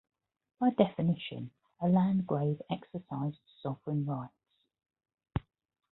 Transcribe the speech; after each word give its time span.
By 0.59 0.71
definition, 0.71 1.51
a 1.79 1.87
landgrave 1.87 2.59
exercised 2.71 3.37
sovereign 3.61 4.03
rights. 4.07 4.57